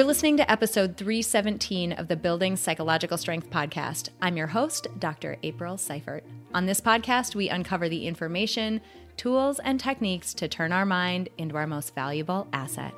[0.00, 4.08] You're listening to episode 317 of the Building Psychological Strength podcast.
[4.22, 5.36] I'm your host, Dr.
[5.42, 6.24] April Seifert.
[6.54, 8.80] On this podcast, we uncover the information,
[9.18, 12.94] tools, and techniques to turn our mind into our most valuable asset.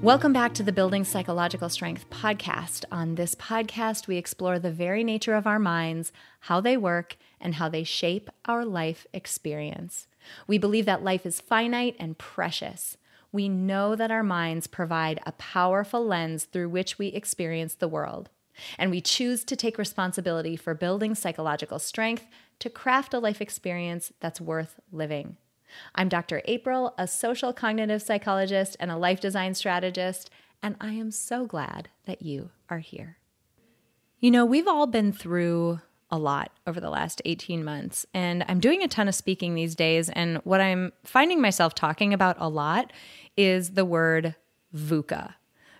[0.00, 2.84] Welcome back to the Building Psychological Strength podcast.
[2.92, 6.12] On this podcast, we explore the very nature of our minds,
[6.42, 10.06] how they work, and how they shape our life experience.
[10.46, 12.96] We believe that life is finite and precious.
[13.32, 18.28] We know that our minds provide a powerful lens through which we experience the world.
[18.78, 22.26] And we choose to take responsibility for building psychological strength
[22.58, 25.36] to craft a life experience that's worth living.
[25.94, 26.42] I'm Dr.
[26.44, 30.30] April, a social cognitive psychologist and a life design strategist,
[30.62, 33.16] and I am so glad that you are here.
[34.20, 35.80] You know, we've all been through
[36.12, 39.74] a lot over the last 18 months, and I'm doing a ton of speaking these
[39.74, 40.10] days.
[40.10, 42.92] And what I'm finding myself talking about a lot
[43.36, 44.36] is the word
[44.76, 45.34] VUCA.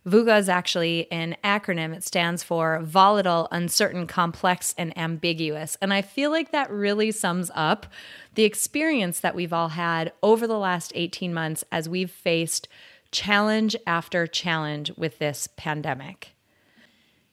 [0.07, 1.95] VUCA is actually an acronym.
[1.95, 5.77] It stands for volatile, uncertain, complex, and ambiguous.
[5.81, 7.87] And I feel like that really sums up
[8.35, 12.67] the experience that we've all had over the last 18 months as we've faced
[13.13, 16.31] challenge after challenge with this pandemic.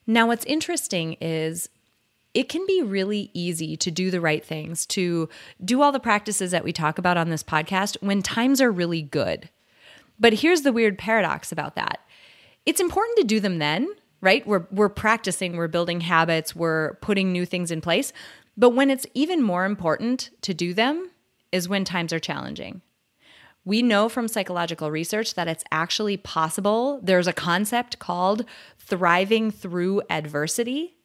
[0.06, 1.70] Now, what's interesting is
[2.34, 5.30] it can be really easy to do the right things, to
[5.64, 9.02] do all the practices that we talk about on this podcast when times are really
[9.02, 9.50] good.
[10.20, 12.00] But here's the weird paradox about that
[12.66, 13.88] it's important to do them then,
[14.22, 14.46] right?
[14.46, 18.14] We're we're practicing, we're building habits, we're putting new things in place.
[18.58, 21.12] But when it's even more important to do them
[21.52, 22.82] is when times are challenging.
[23.66, 27.00] We know from psychological research that it's actually possible.
[27.04, 28.46] There's a concept called
[28.78, 30.96] thriving through adversity.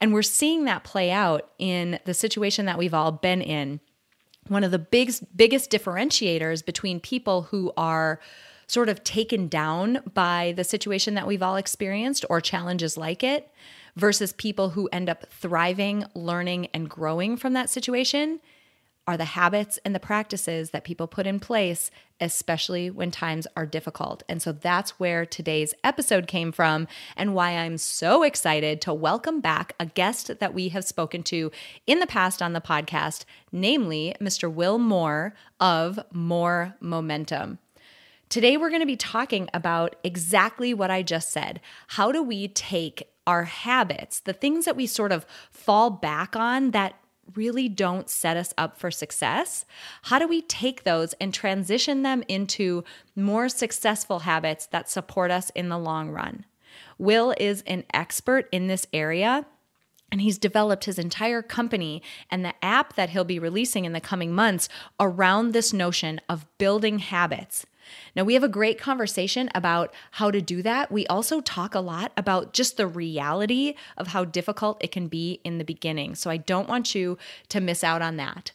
[0.00, 3.80] And we're seeing that play out in the situation that we've all been in.
[4.48, 8.20] One of the big, biggest differentiators between people who are
[8.68, 13.50] sort of taken down by the situation that we've all experienced or challenges like it
[13.96, 18.40] versus people who end up thriving, learning, and growing from that situation
[19.06, 21.90] are the habits and the practices that people put in place,
[22.20, 24.22] especially when times are difficult.
[24.28, 29.40] And so that's where today's episode came from, and why I'm so excited to welcome
[29.40, 31.52] back a guest that we have spoken to
[31.86, 34.52] in the past on the podcast, namely Mr.
[34.52, 37.58] Will Moore of Moore Momentum.
[38.28, 41.60] Today, we're going to be talking about exactly what I just said.
[41.88, 46.72] How do we take our habits, the things that we sort of fall back on
[46.72, 46.94] that
[47.34, 49.64] really don't set us up for success?
[50.02, 55.50] How do we take those and transition them into more successful habits that support us
[55.54, 56.44] in the long run?
[56.98, 59.46] Will is an expert in this area.
[60.12, 62.00] And he's developed his entire company
[62.30, 64.68] and the app that he'll be releasing in the coming months
[65.00, 67.66] around this notion of building habits.
[68.14, 70.90] Now, we have a great conversation about how to do that.
[70.90, 75.40] We also talk a lot about just the reality of how difficult it can be
[75.44, 76.14] in the beginning.
[76.14, 78.52] So, I don't want you to miss out on that.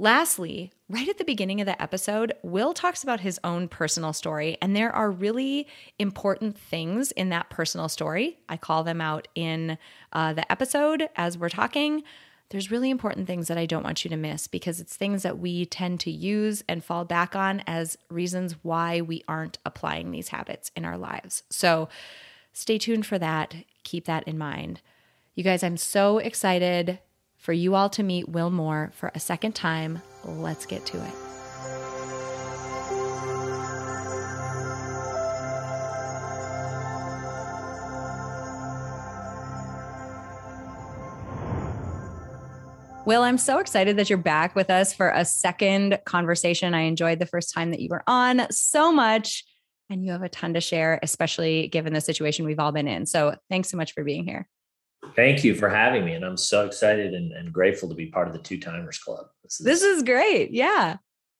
[0.00, 4.56] Lastly, right at the beginning of the episode, Will talks about his own personal story,
[4.62, 5.66] and there are really
[5.98, 8.38] important things in that personal story.
[8.48, 9.76] I call them out in
[10.12, 12.04] uh, the episode as we're talking
[12.50, 15.38] there's really important things that I don't want you to miss because it's things that
[15.38, 20.28] we tend to use and fall back on as reasons why we aren't applying these
[20.28, 21.42] habits in our lives.
[21.50, 21.88] So
[22.52, 23.54] stay tuned for that.
[23.84, 24.80] Keep that in mind.
[25.34, 26.98] You guys, I'm so excited
[27.36, 30.02] for you all to meet Will Moore for a second time.
[30.24, 31.27] Let's get to it.
[43.08, 46.74] Will, I'm so excited that you're back with us for a second conversation.
[46.74, 49.46] I enjoyed the first time that you were on so much,
[49.88, 53.06] and you have a ton to share, especially given the situation we've all been in.
[53.06, 54.46] So thanks so much for being here.
[55.16, 56.12] Thank you for having me.
[56.12, 59.24] And I'm so excited and, and grateful to be part of the Two Timers Club.
[59.42, 60.50] This is, this is great.
[60.50, 60.96] Yeah,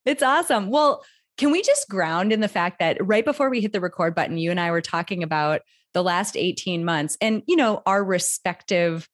[0.06, 0.70] it's awesome.
[0.70, 1.04] Well,
[1.36, 4.38] can we just ground in the fact that right before we hit the record button,
[4.38, 5.60] you and I were talking about
[5.92, 9.06] the last 18 months and, you know, our respective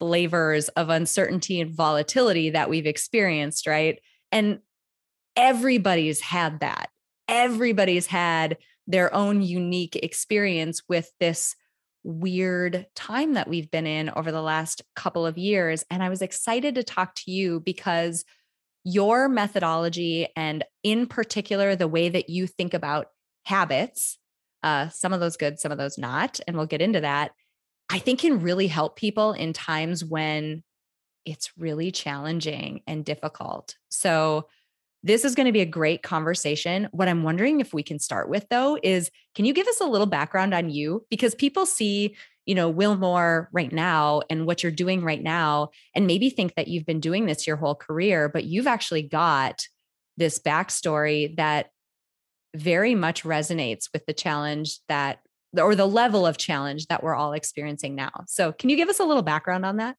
[0.00, 4.00] flavors of uncertainty and volatility that we've experienced, right?
[4.32, 4.58] And
[5.36, 6.90] everybody's had that.
[7.28, 8.56] Everybody's had
[8.88, 11.54] their own unique experience with this
[12.02, 15.84] weird time that we've been in over the last couple of years.
[15.90, 18.24] And I was excited to talk to you because
[18.82, 23.08] your methodology, and in particular, the way that you think about
[23.44, 24.18] habits,
[24.62, 27.32] uh, some of those good, some of those not, and we'll get into that,
[27.90, 30.62] I think can really help people in times when
[31.26, 33.76] it's really challenging and difficult.
[33.90, 34.46] So,
[35.02, 36.86] This is going to be a great conversation.
[36.92, 39.86] What I'm wondering if we can start with though is can you give us a
[39.86, 41.06] little background on you?
[41.08, 45.70] Because people see, you know, Will Moore right now and what you're doing right now,
[45.94, 49.66] and maybe think that you've been doing this your whole career, but you've actually got
[50.18, 51.70] this backstory that
[52.54, 55.20] very much resonates with the challenge that
[55.56, 58.10] or the level of challenge that we're all experiencing now.
[58.26, 59.96] So, can you give us a little background on that?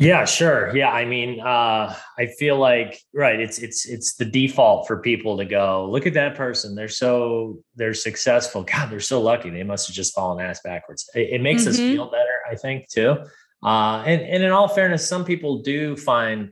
[0.00, 0.74] Yeah, sure.
[0.74, 3.38] Yeah, I mean, uh, I feel like right.
[3.38, 6.74] It's it's it's the default for people to go look at that person.
[6.74, 8.62] They're so they're successful.
[8.72, 9.50] God, they're so lucky.
[9.50, 11.08] They must have just fallen ass backwards.
[11.14, 11.70] It, it makes mm-hmm.
[11.70, 13.16] us feel better, I think, too.
[13.62, 16.50] Uh, and and in all fairness, some people do find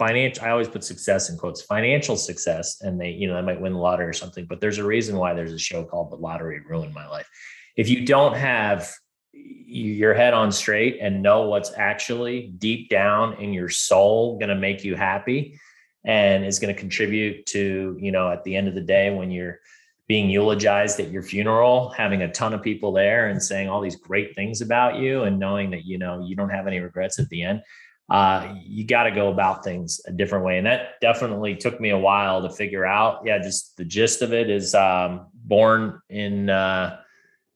[0.00, 0.42] financial.
[0.42, 3.74] I always put success in quotes, financial success, and they you know they might win
[3.74, 4.46] the lottery or something.
[4.46, 7.28] But there's a reason why there's a show called The Lottery Ruined My Life.
[7.76, 8.90] If you don't have
[9.32, 14.56] your head on straight and know what's actually deep down in your soul going to
[14.56, 15.60] make you happy
[16.04, 19.30] and is going to contribute to you know at the end of the day when
[19.30, 19.60] you're
[20.08, 23.96] being eulogized at your funeral having a ton of people there and saying all these
[23.96, 27.28] great things about you and knowing that you know you don't have any regrets at
[27.28, 27.62] the end
[28.10, 31.90] uh, you got to go about things a different way and that definitely took me
[31.90, 36.50] a while to figure out yeah just the gist of it is um, born in
[36.50, 36.98] uh,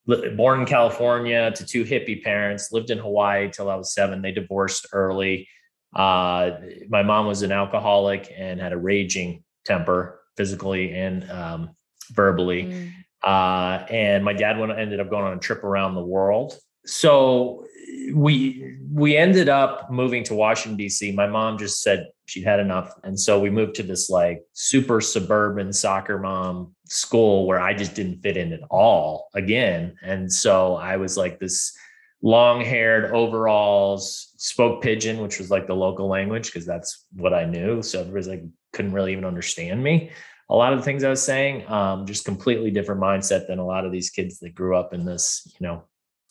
[0.05, 4.21] born in California to two hippie parents, lived in Hawaii till I was seven.
[4.21, 5.47] They divorced early.
[5.95, 6.51] Uh,
[6.89, 11.75] my mom was an alcoholic and had a raging temper, physically and um,
[12.11, 12.63] verbally.
[12.65, 12.91] Mm.
[13.23, 16.57] Uh, and my dad went, ended up going on a trip around the world.
[16.85, 17.65] So
[18.13, 21.11] we we ended up moving to Washington D.C.
[21.11, 25.01] My mom just said she'd had enough, and so we moved to this like super
[25.01, 29.95] suburban soccer mom school where I just didn't fit in at all again.
[30.01, 31.75] And so I was like this
[32.21, 37.81] long-haired overalls, spoke pidgin, which was like the local language because that's what I knew.
[37.81, 38.43] So everybody's like
[38.73, 40.11] couldn't really even understand me.
[40.49, 43.65] A lot of the things I was saying, um, just completely different mindset than a
[43.65, 45.83] lot of these kids that grew up in this, you know,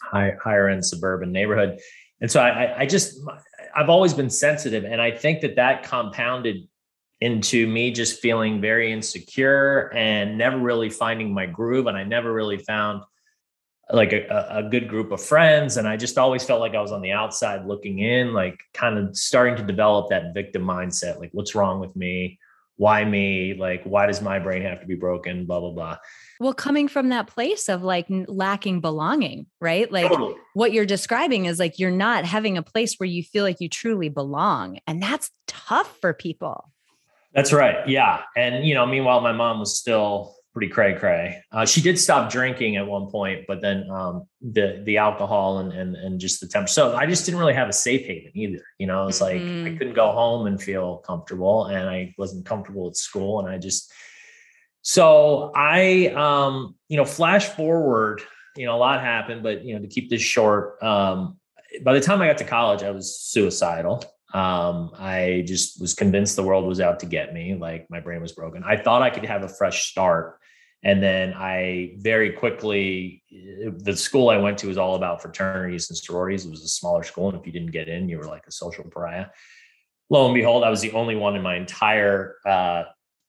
[0.04, 1.80] high, higher end suburban neighborhood.
[2.20, 3.18] And so I, I just,
[3.74, 4.84] I've always been sensitive.
[4.84, 6.68] And I think that that compounded
[7.20, 11.86] into me just feeling very insecure and never really finding my groove.
[11.86, 13.02] And I never really found
[13.90, 15.76] like a, a, good group of friends.
[15.76, 18.98] And I just always felt like I was on the outside looking in, like kind
[18.98, 21.20] of starting to develop that victim mindset.
[21.20, 22.38] Like, what's wrong with me?
[22.76, 23.54] Why me?
[23.54, 25.44] Like, why does my brain have to be broken?
[25.44, 25.96] Blah, blah, blah.
[26.44, 29.90] Well, coming from that place of like lacking belonging, right?
[29.90, 30.34] Like totally.
[30.52, 33.68] what you're describing is like you're not having a place where you feel like you
[33.70, 34.78] truly belong.
[34.86, 36.70] And that's tough for people.
[37.32, 37.88] That's right.
[37.88, 38.24] Yeah.
[38.36, 41.42] And, you know, meanwhile, my mom was still pretty cray cray.
[41.50, 45.72] Uh, she did stop drinking at one point, but then um, the the alcohol and,
[45.72, 46.68] and and just the temper.
[46.68, 48.62] So I just didn't really have a safe haven either.
[48.78, 49.24] You know, it's mm-hmm.
[49.24, 49.78] like I mm-hmm.
[49.78, 53.90] couldn't go home and feel comfortable, and I wasn't comfortable at school, and I just
[54.84, 58.20] so I, um, you know, flash forward,
[58.54, 61.38] you know, a lot happened, but you know, to keep this short, um,
[61.82, 64.04] by the time I got to college, I was suicidal.
[64.34, 67.54] Um, I just was convinced the world was out to get me.
[67.54, 68.62] Like my brain was broken.
[68.62, 70.38] I thought I could have a fresh start.
[70.82, 75.96] And then I very quickly, the school I went to was all about fraternities and
[75.96, 76.44] sororities.
[76.44, 77.30] It was a smaller school.
[77.30, 79.28] And if you didn't get in, you were like a social pariah.
[80.10, 82.82] Lo and behold, I was the only one in my entire uh,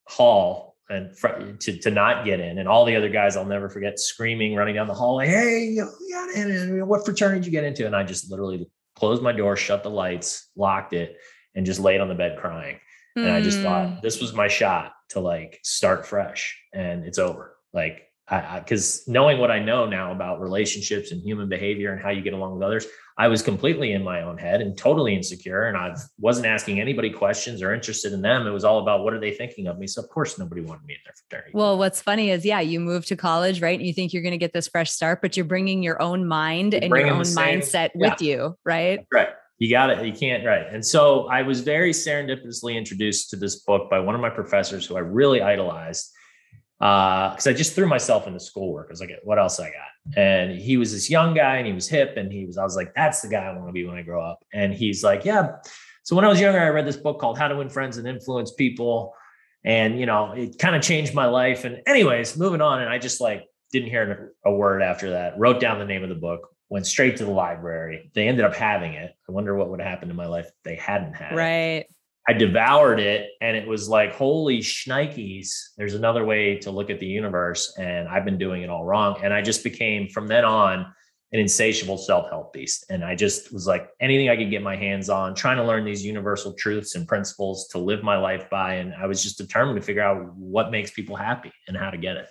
[0.06, 1.16] hall and
[1.60, 2.58] to, to not get in.
[2.58, 5.90] And all the other guys I'll never forget screaming, running down the hallway, Hey, you
[6.12, 6.86] got in.
[6.86, 7.86] What fraternity did you get into?
[7.86, 11.16] And I just literally closed my door, shut the lights, locked it,
[11.54, 12.78] and just laid on the bed crying.
[13.18, 13.26] Mm.
[13.26, 13.94] And I just thought hmm.
[14.02, 17.56] this was my shot to like start fresh and it's over.
[17.72, 22.22] Like, because knowing what I know now about relationships and human behavior and how you
[22.22, 22.86] get along with others,
[23.18, 25.64] I was completely in my own head and totally insecure.
[25.64, 28.46] And I wasn't asking anybody questions or interested in them.
[28.46, 29.86] It was all about what are they thinking of me?
[29.86, 31.52] So of course nobody wanted me in their fraternity.
[31.54, 33.78] Well, what's funny is, yeah, you move to college, right?
[33.78, 36.26] And you think you're going to get this fresh start, but you're bringing your own
[36.26, 38.10] mind you're and your own mindset yeah.
[38.10, 39.06] with you, right?
[39.10, 39.28] Right.
[39.58, 40.04] You got it.
[40.04, 40.66] You can't, right.
[40.70, 44.84] And so I was very serendipitously introduced to this book by one of my professors
[44.84, 46.12] who I really idolized
[46.78, 48.88] because uh, I just threw myself into schoolwork.
[48.88, 50.16] I was like, what else I got?
[50.16, 52.76] And he was this young guy and he was hip and he was, I was
[52.76, 54.44] like, that's the guy I want to be when I grow up.
[54.52, 55.56] And he's like, yeah.
[56.02, 58.06] So when I was younger, I read this book called How to Win Friends and
[58.06, 59.14] Influence People.
[59.64, 61.64] And, you know, it kind of changed my life.
[61.64, 62.80] And anyways, moving on.
[62.82, 66.08] And I just like didn't hear a word after that, wrote down the name of
[66.08, 68.10] the book, went straight to the library.
[68.14, 69.12] They ended up having it.
[69.28, 71.46] I wonder what would happen in my life if they hadn't had right.
[71.46, 71.76] it.
[71.76, 71.86] Right.
[72.28, 76.98] I devoured it and it was like, holy shnikes, there's another way to look at
[76.98, 77.74] the universe.
[77.78, 79.16] And I've been doing it all wrong.
[79.22, 80.86] And I just became from then on
[81.32, 85.10] an insatiable self-help beast and i just was like anything i could get my hands
[85.10, 88.94] on trying to learn these universal truths and principles to live my life by and
[88.94, 92.16] i was just determined to figure out what makes people happy and how to get
[92.16, 92.28] it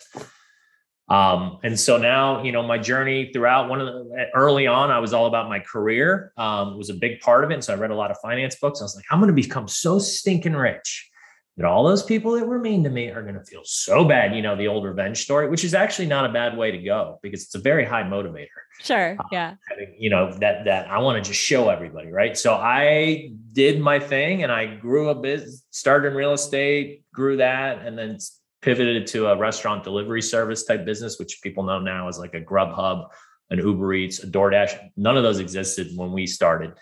[1.07, 4.99] um, and so now you know my journey throughout one of the early on i
[4.99, 7.75] was all about my career um, was a big part of it and so i
[7.75, 10.53] read a lot of finance books i was like i'm going to become so stinking
[10.53, 11.09] rich
[11.57, 14.35] that all those people that were mean to me are going to feel so bad.
[14.35, 17.17] You know, the old revenge story, which is actually not a bad way to go
[17.21, 18.47] because it's a very high motivator.
[18.81, 19.15] Sure.
[19.17, 19.55] Uh, yeah.
[19.69, 22.11] Having, you know, that, that I want to just show everybody.
[22.11, 22.37] Right.
[22.37, 27.37] So I did my thing and I grew a business, started in real estate, grew
[27.37, 28.17] that, and then
[28.61, 32.41] pivoted to a restaurant delivery service type business, which people know now as like a
[32.41, 33.07] Grubhub,
[33.49, 34.89] an Uber Eats, a DoorDash.
[34.97, 36.73] None of those existed when we started.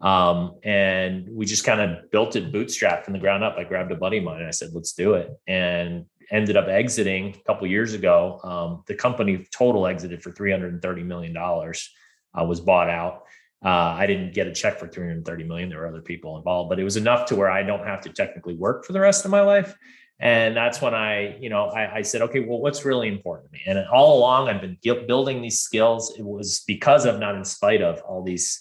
[0.00, 3.56] Um, and we just kind of built it bootstrapped from the ground up.
[3.56, 5.30] I grabbed a buddy of mine and I said, let's do it.
[5.46, 8.40] And ended up exiting a couple years ago.
[8.44, 13.22] Um, the company total exited for $330 million, uh, was bought out.
[13.64, 15.70] Uh, I didn't get a check for 330 million.
[15.70, 18.10] There were other people involved, but it was enough to where I don't have to
[18.10, 19.74] technically work for the rest of my life.
[20.20, 23.52] And that's when I, you know, I, I said, okay, well, what's really important to
[23.52, 23.62] me?
[23.66, 26.14] And all along, I've been building these skills.
[26.16, 28.60] It was because of, not in spite of, all these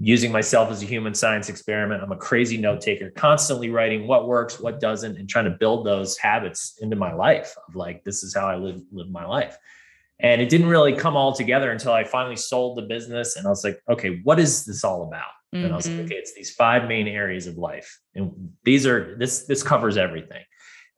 [0.00, 2.02] using myself as a human science experiment.
[2.02, 5.84] I'm a crazy note taker, constantly writing what works, what doesn't, and trying to build
[5.84, 9.56] those habits into my life of like, this is how I live, live my life.
[10.20, 13.36] And it didn't really come all together until I finally sold the business.
[13.36, 15.30] And I was like, okay, what is this all about?
[15.54, 15.64] Mm-hmm.
[15.64, 16.06] And I was like, mm-hmm.
[16.06, 18.00] okay, it's these five main areas of life.
[18.14, 20.44] And these are this, this covers everything.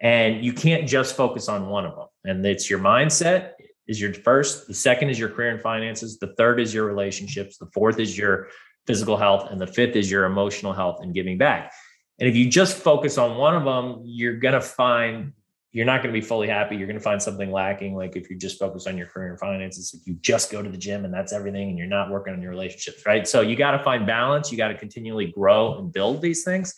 [0.00, 2.06] And you can't just focus on one of them.
[2.24, 3.52] And it's your mindset
[3.86, 7.58] is your first, the second is your career and finances, the third is your relationships,
[7.58, 8.48] the fourth is your
[8.86, 11.72] physical health, and the fifth is your emotional health and giving back.
[12.18, 15.32] And if you just focus on one of them, you're going to find
[15.72, 16.74] you're not going to be fully happy.
[16.74, 17.94] You're going to find something lacking.
[17.94, 20.68] Like if you just focus on your career and finances, like you just go to
[20.68, 23.26] the gym and that's everything, and you're not working on your relationships, right?
[23.26, 24.50] So you got to find balance.
[24.50, 26.74] You got to continually grow and build these things.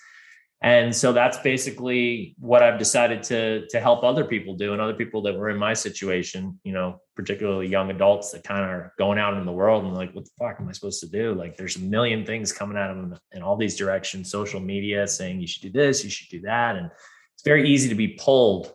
[0.64, 4.95] And so that's basically what I've decided to to help other people do and other
[4.95, 8.92] people that were in my situation, you know, particularly young adults that kind of are
[8.97, 11.35] going out in the world and like, what the fuck am I supposed to do?
[11.35, 15.40] Like there's a million things coming at them in all these directions, social media saying
[15.40, 16.76] you should do this, you should do that.
[16.76, 16.87] And
[17.35, 18.73] it's very easy to be pulled.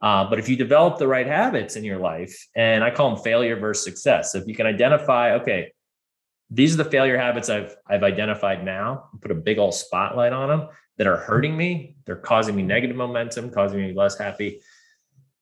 [0.00, 3.22] Uh, but if you develop the right habits in your life, and I call them
[3.22, 4.32] failure versus success.
[4.32, 5.72] So if you can identify, okay,
[6.48, 10.48] these are the failure habits I've I've identified now, put a big old spotlight on
[10.48, 11.96] them that are hurting me.
[12.04, 14.60] They're causing me negative momentum, causing me less happy.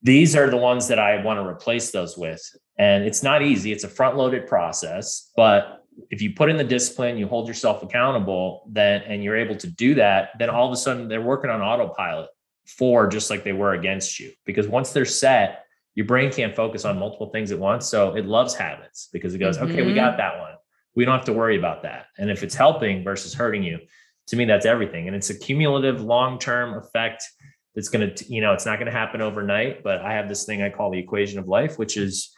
[0.03, 2.43] These are the ones that I want to replace those with.
[2.79, 5.31] And it's not easy, it's a front loaded process.
[5.37, 9.57] But if you put in the discipline, you hold yourself accountable, then and you're able
[9.57, 12.29] to do that, then all of a sudden they're working on autopilot
[12.67, 14.33] for just like they were against you.
[14.45, 17.87] Because once they're set, your brain can't focus on multiple things at once.
[17.87, 19.71] So it loves habits because it goes, mm-hmm.
[19.71, 19.97] okay, we mm-hmm.
[19.97, 20.55] got that one.
[20.97, 22.07] We don't have to worry about that.
[22.19, 23.79] And if it's helping versus hurting you,
[24.29, 25.07] to me that's everything.
[25.07, 27.25] And it's a cumulative long-term effect
[27.75, 30.45] that's going to you know it's not going to happen overnight but i have this
[30.45, 32.33] thing i call the equation of life which is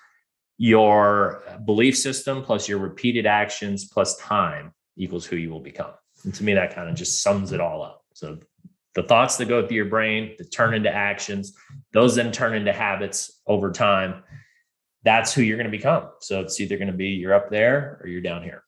[0.58, 5.92] your belief system plus your repeated actions plus time equals who you will become.
[6.24, 8.02] And to me that kind of just sums it all up.
[8.14, 8.38] So
[8.94, 11.54] the thoughts that go through your brain that turn into actions
[11.92, 14.22] those then turn into habits over time
[15.02, 16.08] that's who you're going to become.
[16.20, 18.64] So it's either going to be you're up there or you're down here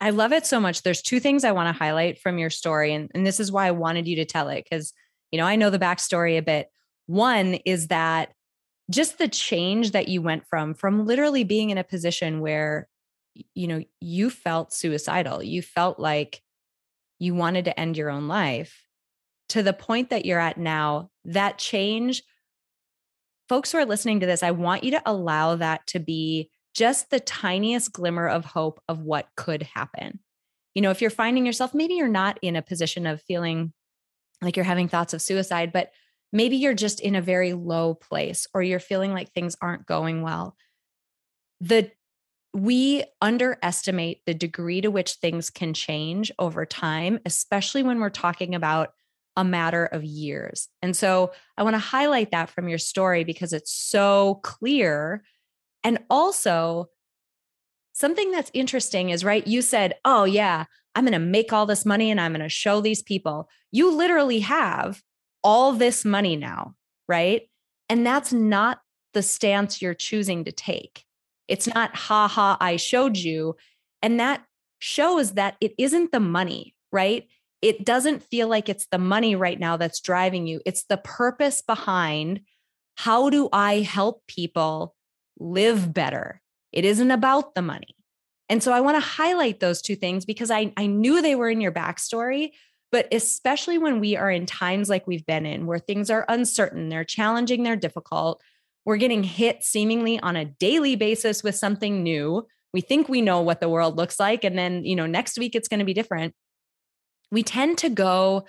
[0.00, 0.82] I love it so much.
[0.82, 2.92] There's two things I want to highlight from your story.
[2.92, 4.92] And, and this is why I wanted you to tell it because,
[5.30, 6.68] you know, I know the backstory a bit.
[7.06, 8.32] One is that
[8.90, 12.88] just the change that you went from, from literally being in a position where,
[13.54, 16.42] you know, you felt suicidal, you felt like
[17.18, 18.82] you wanted to end your own life
[19.48, 22.22] to the point that you're at now, that change,
[23.48, 27.08] folks who are listening to this, I want you to allow that to be just
[27.08, 30.20] the tiniest glimmer of hope of what could happen.
[30.74, 33.72] You know, if you're finding yourself, maybe you're not in a position of feeling
[34.42, 35.90] like you're having thoughts of suicide, but
[36.34, 40.20] maybe you're just in a very low place or you're feeling like things aren't going
[40.20, 40.54] well.
[41.60, 41.90] The
[42.52, 48.54] we underestimate the degree to which things can change over time, especially when we're talking
[48.54, 48.90] about
[49.36, 50.68] a matter of years.
[50.80, 55.22] And so I want to highlight that from your story because it's so clear
[55.86, 56.88] and also,
[57.92, 60.64] something that's interesting is right, you said, Oh, yeah,
[60.96, 63.48] I'm going to make all this money and I'm going to show these people.
[63.70, 65.00] You literally have
[65.44, 66.74] all this money now,
[67.06, 67.42] right?
[67.88, 68.80] And that's not
[69.14, 71.04] the stance you're choosing to take.
[71.46, 73.54] It's not, ha ha, I showed you.
[74.02, 74.42] And that
[74.80, 77.28] shows that it isn't the money, right?
[77.62, 80.60] It doesn't feel like it's the money right now that's driving you.
[80.66, 82.40] It's the purpose behind
[82.96, 84.95] how do I help people
[85.38, 86.40] live better.
[86.72, 87.96] It isn't about the money.
[88.48, 91.50] And so I want to highlight those two things because I, I knew they were
[91.50, 92.50] in your backstory,
[92.92, 96.88] but especially when we are in times like we've been in, where things are uncertain,
[96.88, 98.40] they're challenging, they're difficult,
[98.84, 102.46] we're getting hit seemingly on a daily basis with something new.
[102.72, 104.44] We think we know what the world looks like.
[104.44, 106.34] And then, you know, next week it's going to be different.
[107.32, 108.44] We tend to go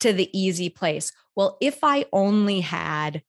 [0.00, 1.12] to the easy place.
[1.36, 3.22] Well, if I only had,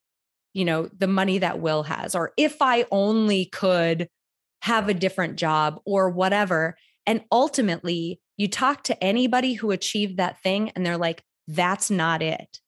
[0.54, 4.08] you know, the money that Will has, or if I only could
[4.64, 6.78] have a different job or whatever.
[7.06, 12.22] And ultimately, you talk to anybody who achieved that thing and they're like, that's not
[12.22, 12.60] it.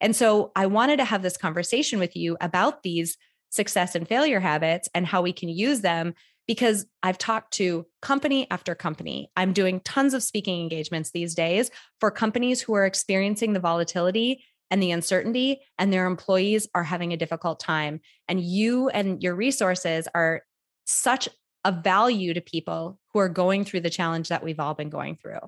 [0.00, 3.16] And so I wanted to have this conversation with you about these
[3.50, 6.14] success and failure habits and how we can use them
[6.46, 9.28] because I've talked to company after company.
[9.36, 14.44] I'm doing tons of speaking engagements these days for companies who are experiencing the volatility
[14.72, 18.00] and the uncertainty, and their employees are having a difficult time.
[18.26, 20.42] And you and your resources are
[20.86, 21.28] such
[21.64, 25.16] a value to people who are going through the challenge that we've all been going
[25.16, 25.40] through.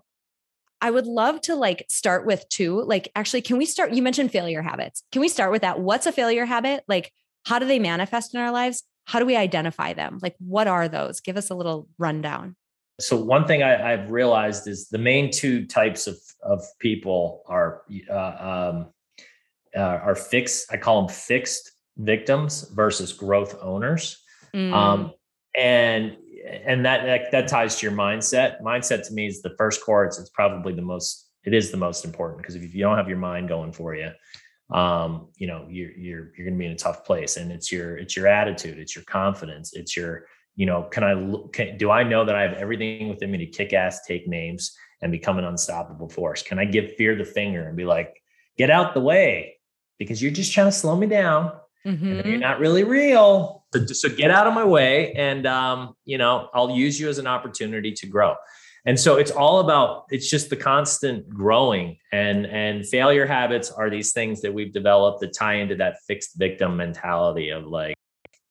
[0.82, 2.82] I would love to like start with two.
[2.82, 3.94] Like, actually, can we start?
[3.94, 5.02] You mentioned failure habits.
[5.10, 5.80] Can we start with that?
[5.80, 6.84] What's a failure habit?
[6.86, 7.10] Like,
[7.46, 8.82] how do they manifest in our lives?
[9.06, 10.18] How do we identify them?
[10.20, 11.20] Like, what are those?
[11.20, 12.56] Give us a little rundown.
[13.00, 17.82] So one thing I, have realized is the main two types of of people are
[18.08, 18.93] uh, um,
[19.76, 20.72] uh, are fixed.
[20.72, 24.22] I call them fixed victims versus growth owners.
[24.54, 24.72] Mm.
[24.72, 25.12] Um,
[25.56, 26.16] and
[26.46, 28.60] and that, that that ties to your mindset.
[28.62, 30.04] Mindset to me is the first core.
[30.04, 31.30] It's, it's probably the most.
[31.44, 34.10] It is the most important because if you don't have your mind going for you,
[34.70, 37.36] um, you know, you're you're you're going to be in a tough place.
[37.36, 40.26] And it's your it's your attitude, it's your confidence, it's your
[40.56, 41.14] you know, can I
[41.52, 44.76] can, do I know that I have everything within me to kick ass, take names,
[45.02, 46.42] and become an unstoppable force?
[46.42, 48.14] Can I give fear the finger and be like,
[48.56, 49.53] get out the way
[49.98, 51.52] because you're just trying to slow me down
[51.86, 52.06] mm-hmm.
[52.06, 53.64] and you're not really real.
[53.74, 57.18] So, so get out of my way, and um, you know, I'll use you as
[57.18, 58.34] an opportunity to grow
[58.86, 63.90] and so it's all about it's just the constant growing and and failure habits are
[63.90, 67.94] these things that we've developed that tie into that fixed victim mentality of like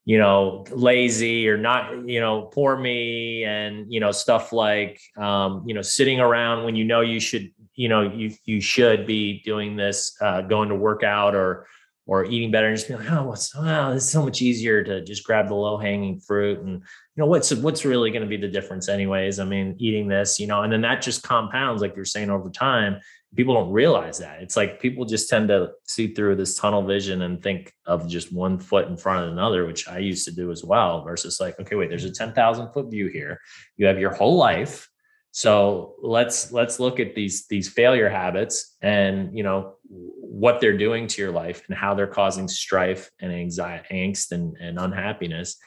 [0.06, 5.63] you know lazy or not you know poor me and you know stuff like um
[5.65, 9.42] you know sitting around when you know you should you know you you should be
[9.44, 11.68] doing this uh going to work out or
[12.06, 15.02] or eating better and just be like, oh, what's wow, it's so much easier to
[15.04, 18.38] just grab the low hanging fruit and you know what's what's really going to be
[18.38, 19.40] the difference anyways.
[19.40, 22.50] I mean, eating this, you know, and then that just compounds, like you're saying over
[22.50, 23.00] time.
[23.36, 24.44] People don't realize that.
[24.44, 28.32] It's like people just tend to see through this tunnel vision and think of just
[28.32, 31.60] one foot in front of another, which I used to do as well, versus like,
[31.60, 33.40] okay, wait, there's a 10,000 foot view here.
[33.76, 34.88] You have your whole life.
[35.36, 41.08] So let's let's look at these these failure habits and you know what they're doing
[41.08, 45.58] to your life and how they're causing strife and anxiety, angst and, and unhappiness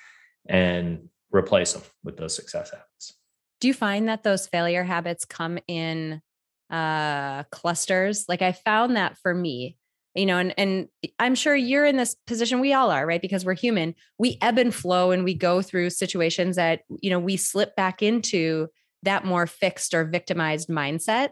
[0.48, 3.14] and replace them with those success habits.
[3.60, 6.22] Do you find that those failure habits come in
[6.70, 8.24] uh, clusters?
[8.28, 9.78] Like I found that for me,
[10.14, 12.60] you know, and and I'm sure you're in this position.
[12.60, 13.20] We all are, right?
[13.20, 13.96] Because we're human.
[14.16, 18.00] We ebb and flow, and we go through situations that you know we slip back
[18.00, 18.68] into
[19.02, 21.30] that more fixed or victimized mindset.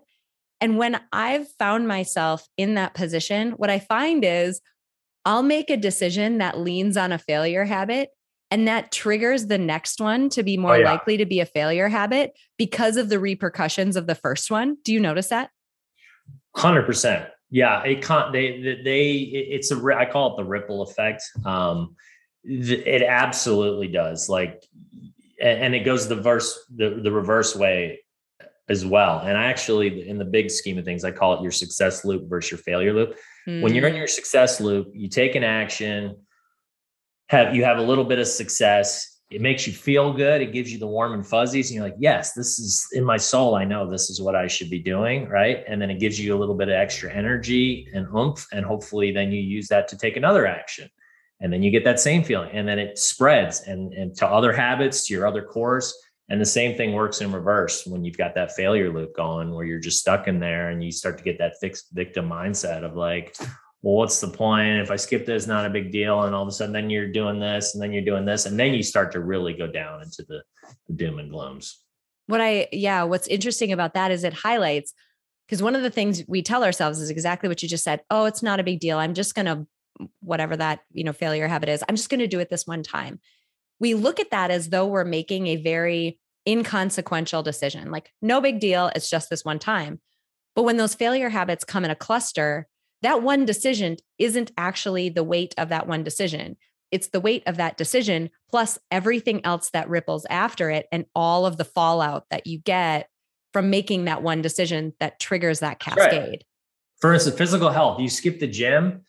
[0.60, 4.60] And when I've found myself in that position, what I find is
[5.24, 8.10] I'll make a decision that leans on a failure habit
[8.50, 10.92] and that triggers the next one to be oh, more oh, yeah.
[10.92, 14.76] likely to be a failure habit because of the repercussions of the first one.
[14.84, 15.50] Do you notice that?
[16.56, 17.28] 100%.
[17.50, 21.22] Yeah, it can't they they it's a I call it the ripple effect.
[21.44, 21.94] Um
[22.44, 24.28] it absolutely does.
[24.28, 24.62] Like
[25.44, 28.00] and it goes the verse the, the reverse way
[28.68, 29.20] as well.
[29.20, 32.28] And I actually, in the big scheme of things, I call it your success loop
[32.28, 33.16] versus your failure loop.
[33.46, 33.60] Mm.
[33.60, 33.98] When you're in mm.
[33.98, 36.16] your success loop, you take an action,
[37.28, 39.20] have you have a little bit of success.
[39.30, 40.40] It makes you feel good.
[40.40, 41.68] It gives you the warm and fuzzies.
[41.68, 43.54] And you're like, yes, this is in my soul.
[43.54, 45.28] I know this is what I should be doing.
[45.28, 45.64] Right.
[45.66, 48.46] And then it gives you a little bit of extra energy and oomph.
[48.52, 50.88] And hopefully then you use that to take another action.
[51.40, 52.50] And then you get that same feeling.
[52.52, 55.94] And then it spreads and, and to other habits, to your other cores
[56.28, 59.66] and the same thing works in reverse when you've got that failure loop going where
[59.66, 62.96] you're just stuck in there and you start to get that fixed victim mindset of
[62.96, 63.36] like,
[63.82, 64.80] well, what's the point?
[64.80, 66.22] If I skip this, not a big deal.
[66.22, 68.46] And all of a sudden, then you're doing this and then you're doing this.
[68.46, 70.42] And then you start to really go down into the,
[70.86, 71.82] the doom and glooms.
[72.26, 74.94] What I, yeah, what's interesting about that is it highlights
[75.46, 78.00] because one of the things we tell ourselves is exactly what you just said.
[78.10, 78.96] Oh, it's not a big deal.
[78.96, 79.66] I'm just going to,
[80.20, 82.82] whatever that, you know, failure habit is, I'm just going to do it this one
[82.82, 83.20] time
[83.80, 88.60] we look at that as though we're making a very inconsequential decision, like no big
[88.60, 90.00] deal, it's just this one time.
[90.54, 92.68] But when those failure habits come in a cluster,
[93.02, 96.56] that one decision isn't actually the weight of that one decision.
[96.94, 101.44] it's the weight of that decision plus everything else that ripples after it and all
[101.44, 103.08] of the fallout that you get
[103.52, 106.30] from making that one decision that triggers that cascade.
[106.30, 106.44] Right.
[107.00, 109.02] For instance, physical health, you skip the gym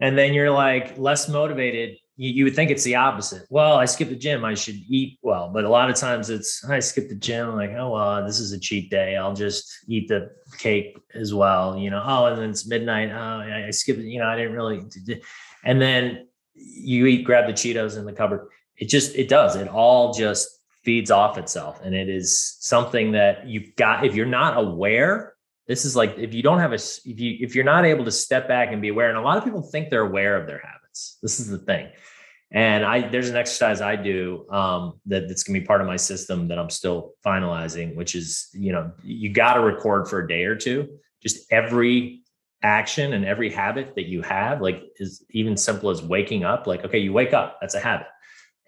[0.00, 3.46] and then you're like less motivated you, you would think it's the opposite.
[3.50, 4.44] Well, I skipped the gym.
[4.44, 5.50] I should eat well.
[5.52, 7.50] But a lot of times it's, I skipped the gym.
[7.50, 9.16] I'm like, oh, well, this is a cheat day.
[9.16, 11.76] I'll just eat the cake as well.
[11.76, 13.10] You know, oh, and then it's midnight.
[13.10, 14.82] Oh, I, I skipped, you know, I didn't really.
[15.64, 18.48] And then you eat, grab the Cheetos in the cupboard.
[18.76, 19.56] It just, it does.
[19.56, 20.48] It all just
[20.82, 21.80] feeds off itself.
[21.82, 25.33] And it is something that you've got, if you're not aware,
[25.66, 28.10] this is like, if you don't have a, if you, if you're not able to
[28.10, 30.58] step back and be aware, and a lot of people think they're aware of their
[30.58, 31.18] habits.
[31.22, 31.90] This is the thing.
[32.52, 35.96] And I there's an exercise I do um, that that's gonna be part of my
[35.96, 40.28] system that I'm still finalizing, which is you know you got to record for a
[40.28, 40.88] day or two,
[41.20, 42.22] just every
[42.62, 46.68] action and every habit that you have, like is even simple as waking up.
[46.68, 48.06] Like okay, you wake up, that's a habit.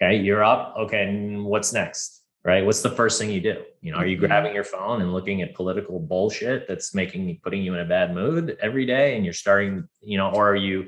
[0.03, 0.75] Okay, you're up.
[0.77, 2.23] Okay, what's next?
[2.47, 2.65] Right?
[2.65, 3.65] What's the first thing you do?
[3.81, 4.27] You know, are you mm-hmm.
[4.27, 7.85] grabbing your phone and looking at political bullshit that's making me putting you in a
[7.85, 10.87] bad mood every day, and you're starting, you know, or are you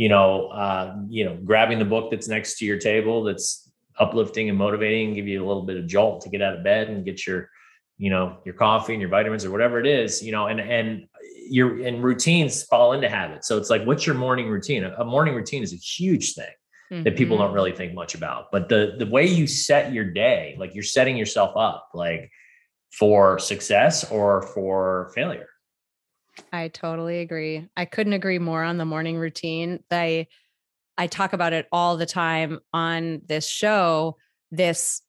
[0.00, 4.48] you know, uh, you know, grabbing the book that's next to your table that's uplifting
[4.48, 7.04] and motivating, give you a little bit of jolt to get out of bed and
[7.04, 7.50] get your,
[7.98, 11.06] you know, your coffee and your vitamins or whatever it is, you know, and and
[11.50, 13.46] your and routines fall into habits.
[13.46, 14.84] So it's like, what's your morning routine?
[14.84, 16.54] A, morning routine is a huge thing
[16.90, 17.02] mm-hmm.
[17.04, 17.54] that people don't mm-hmm.
[17.54, 18.50] really think much about.
[18.50, 22.30] But the the way you set your day, like you're setting yourself up, like
[22.92, 25.48] for success or for failure.
[26.52, 27.68] I totally agree.
[27.76, 29.82] I couldn't agree more on the morning routine.
[29.90, 30.26] I
[30.98, 34.16] I talk about it all the time on this show.
[34.50, 35.02] This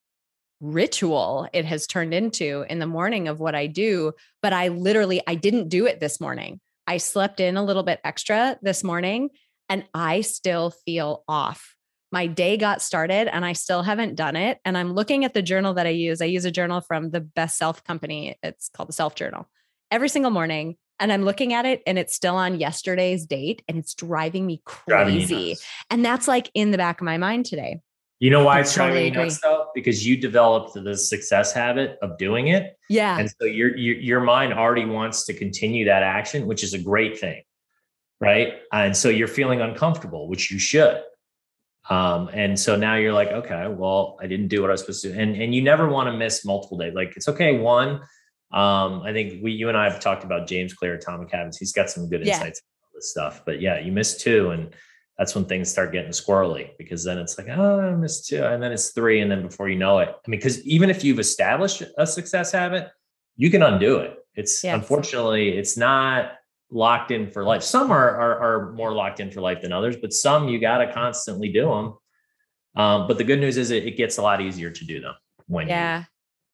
[0.59, 5.21] ritual it has turned into in the morning of what I do, but I literally
[5.25, 6.59] I didn't do it this morning.
[6.85, 9.29] I slept in a little bit extra this morning
[9.71, 11.75] and I still feel off.
[12.11, 15.41] My day got started and I still haven't done it and I'm looking at the
[15.41, 16.21] journal that I use.
[16.21, 18.35] I use a journal from the Best Self company.
[18.43, 19.47] It's called the Self Journal.
[19.89, 23.77] Every single morning and I'm looking at it and it's still on yesterday's date and
[23.77, 25.55] it's driving me crazy.
[25.89, 27.79] And that's like in the back of my mind today.
[28.19, 29.67] You know why I it's totally driving nuts though?
[29.73, 32.77] Because you developed the success habit of doing it.
[32.89, 33.17] Yeah.
[33.17, 36.77] And so your, your your mind already wants to continue that action, which is a
[36.77, 37.41] great thing.
[38.21, 38.59] Right.
[38.71, 41.01] And so you're feeling uncomfortable, which you should.
[41.89, 45.01] Um, and so now you're like, okay, well, I didn't do what I was supposed
[45.01, 45.19] to do.
[45.19, 46.93] And and you never want to miss multiple days.
[46.93, 48.01] Like it's okay, one,
[48.53, 51.57] um, I think we, you and I have talked about James Clear, Atomic Habits.
[51.57, 52.33] He's got some good yeah.
[52.33, 53.43] insights on this stuff.
[53.45, 54.75] But yeah, you missed two, and
[55.17, 58.61] that's when things start getting squirrely because then it's like, oh, I missed two, and
[58.61, 61.19] then it's three, and then before you know it, I mean, because even if you've
[61.19, 62.89] established a success habit,
[63.37, 64.17] you can undo it.
[64.35, 64.75] It's yes.
[64.75, 66.33] unfortunately, it's not
[66.71, 67.63] locked in for life.
[67.63, 70.79] Some are, are, are more locked in for life than others, but some you got
[70.79, 71.93] to constantly do them.
[72.81, 75.13] Um, but the good news is it, it, gets a lot easier to do them
[75.47, 75.99] when yeah.
[75.99, 76.05] you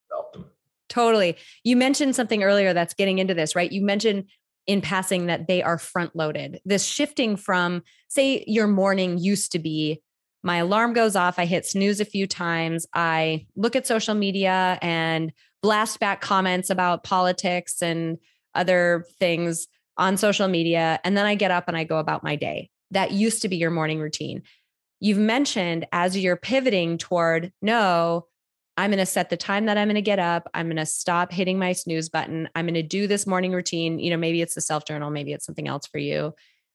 [0.10, 0.46] develop them.
[0.90, 1.38] Totally.
[1.64, 3.72] You mentioned something earlier that's getting into this, right?
[3.72, 4.26] You mentioned
[4.66, 6.60] in passing that they are front loaded.
[6.66, 10.02] This shifting from, say, your morning used to be
[10.44, 14.80] my alarm goes off, I hit snooze a few times, I look at social media
[14.82, 18.18] and blast back comments about politics and
[18.56, 21.00] other things on social media.
[21.04, 22.70] And then I get up and I go about my day.
[22.92, 24.44] That used to be your morning routine.
[25.00, 28.28] You've mentioned as you're pivoting toward, no,
[28.78, 30.50] I'm going to set the time that I'm going to get up.
[30.54, 32.48] I'm going to stop hitting my snooze button.
[32.56, 34.00] I'm going to do this morning routine.
[34.00, 36.34] You know, maybe it's the self journal, maybe it's something else for you.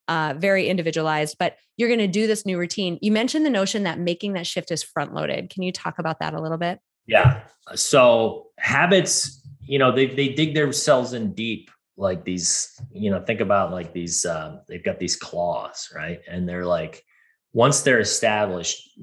[0.08, 2.98] Uh, very individualized, but you're going to do this new routine.
[3.00, 5.48] You mentioned the notion that making that shift is front loaded.
[5.48, 6.80] Can you talk about that a little bit?
[7.06, 7.42] Yeah.
[7.76, 11.70] So habits, you know, they they dig themselves in deep.
[11.96, 14.24] Like these, you know, think about like these.
[14.24, 16.20] Uh, they've got these claws, right?
[16.28, 17.04] And they're like,
[17.52, 18.98] once they're established,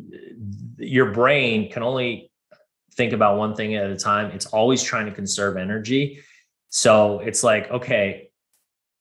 [0.77, 2.31] your brain can only
[2.93, 4.31] think about one thing at a time.
[4.31, 6.21] It's always trying to conserve energy.
[6.69, 8.29] So it's like, okay,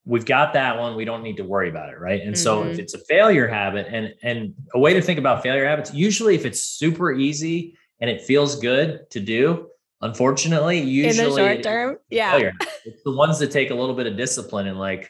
[0.05, 0.95] we've got that one.
[0.95, 1.99] We don't need to worry about it.
[1.99, 2.21] Right.
[2.21, 2.43] And mm-hmm.
[2.43, 2.79] so if mm-hmm.
[2.79, 6.45] it's a failure habit and, and a way to think about failure habits, usually if
[6.45, 9.69] it's super easy and it feels good to do,
[10.01, 12.31] unfortunately, usually in the short term, yeah.
[12.31, 12.53] Failure.
[12.85, 15.09] It's the ones that take a little bit of discipline and like,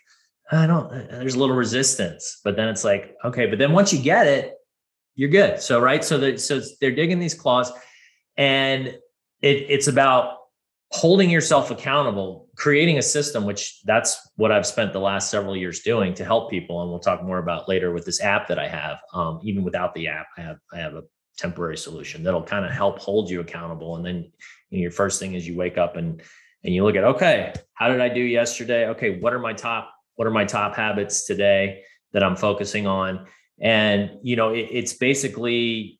[0.51, 4.01] I don't, there's a little resistance, but then it's like, okay, but then once you
[4.01, 4.55] get it,
[5.15, 5.61] you're good.
[5.61, 6.03] So, right.
[6.03, 7.71] So that, so they're digging these claws
[8.37, 8.97] and it,
[9.41, 10.37] it's about
[10.91, 15.81] holding yourself accountable, creating a system, which that's what I've spent the last several years
[15.81, 16.81] doing to help people.
[16.81, 18.97] And we'll talk more about later with this app that I have.
[19.13, 21.03] Um, even without the app, I have I have a
[21.39, 23.95] temporary solution that'll kind of help hold you accountable.
[23.95, 24.31] And then
[24.69, 26.21] you know, your first thing is you wake up and
[26.63, 28.87] and you look at okay, how did I do yesterday?
[28.89, 33.27] Okay, what are my top what are my top habits today that I'm focusing on?
[33.61, 35.99] and you know it, it's basically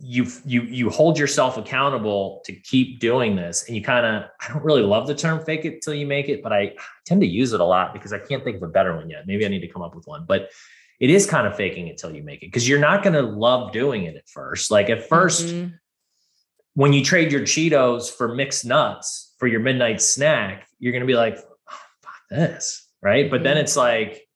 [0.00, 4.52] you you you hold yourself accountable to keep doing this and you kind of i
[4.52, 6.74] don't really love the term fake it till you make it but I
[7.06, 9.26] tend to use it a lot because i can't think of a better one yet
[9.26, 10.50] maybe i need to come up with one but
[11.00, 13.22] it is kind of faking it till you make it because you're not going to
[13.22, 15.74] love doing it at first like at 1st mm-hmm.
[16.74, 21.06] when you trade your cheetos for mixed nuts for your midnight snack you're going to
[21.06, 23.64] be like oh, fuck this right but then mm-hmm.
[23.64, 24.26] it's like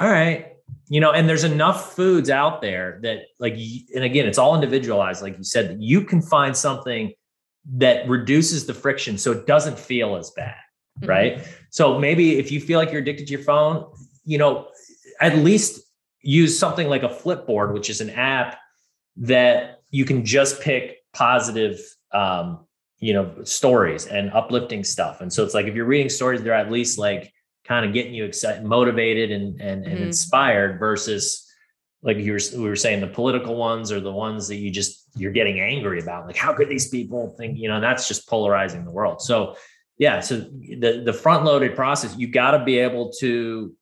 [0.00, 0.54] all right
[0.88, 3.54] you know and there's enough foods out there that like
[3.94, 7.12] and again it's all individualized like you said that you can find something
[7.66, 10.56] that reduces the friction so it doesn't feel as bad
[11.00, 11.08] mm-hmm.
[11.08, 13.90] right so maybe if you feel like you're addicted to your phone
[14.24, 14.68] you know
[15.20, 15.80] at least
[16.20, 18.58] use something like a flipboard which is an app
[19.16, 21.80] that you can just pick positive
[22.12, 22.66] um,
[22.98, 26.54] you know stories and uplifting stuff and so it's like if you're reading stories they're
[26.54, 27.32] at least like
[27.64, 30.04] kind of getting you excited, motivated, and and, and mm-hmm.
[30.04, 31.40] inspired versus
[32.02, 35.08] like you were, we were saying the political ones are the ones that you just
[35.16, 36.26] you're getting angry about.
[36.26, 37.58] Like how could these people think?
[37.58, 39.22] You know, that's just polarizing the world.
[39.22, 39.56] So
[39.98, 43.74] yeah, so the the front loaded process, you got to be able to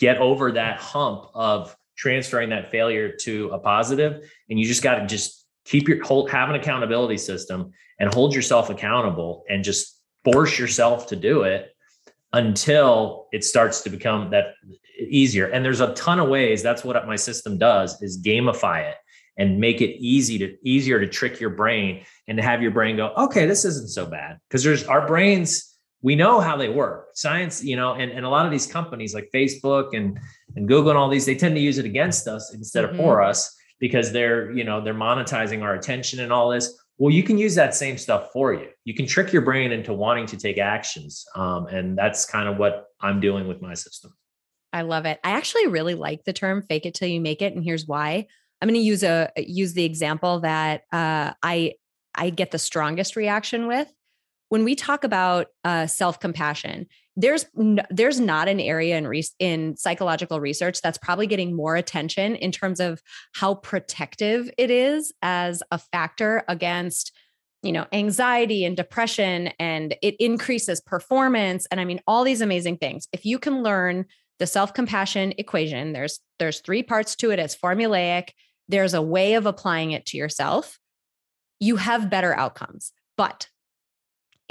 [0.00, 4.96] get over that hump of transferring that failure to a positive, and you just got
[4.96, 10.00] to just keep your hold have an accountability system and hold yourself accountable and just
[10.24, 11.74] force yourself to do it
[12.32, 14.54] until it starts to become that
[14.98, 15.46] easier.
[15.46, 16.62] And there's a ton of ways.
[16.62, 18.96] That's what my system does is gamify it
[19.36, 22.96] and make it easy to easier to trick your brain and to have your brain
[22.96, 24.38] go, okay, this isn't so bad.
[24.48, 25.69] Because there's our brains,
[26.02, 27.08] we know how they work.
[27.14, 30.18] Science, you know, and, and a lot of these companies like Facebook and,
[30.56, 32.98] and Google and all these, they tend to use it against us instead mm-hmm.
[32.98, 36.78] of for us because they're, you know, they're monetizing our attention and all this.
[36.98, 38.68] Well, you can use that same stuff for you.
[38.84, 41.24] You can trick your brain into wanting to take actions.
[41.34, 44.12] Um, and that's kind of what I'm doing with my system.
[44.72, 45.18] I love it.
[45.24, 47.54] I actually really like the term fake it till you make it.
[47.54, 48.26] And here's why.
[48.60, 51.74] I'm going to use a use the example that uh, I
[52.14, 53.88] I get the strongest reaction with
[54.50, 56.86] when we talk about uh, self compassion
[57.16, 61.76] there's no, there's not an area in re- in psychological research that's probably getting more
[61.76, 63.02] attention in terms of
[63.34, 67.12] how protective it is as a factor against
[67.62, 72.76] you know anxiety and depression and it increases performance and i mean all these amazing
[72.76, 73.08] things.
[73.12, 74.06] If you can learn
[74.38, 78.30] the self-compassion equation there's there's three parts to it it's formulaic
[78.68, 80.78] there's a way of applying it to yourself
[81.60, 82.92] you have better outcomes.
[83.16, 83.48] But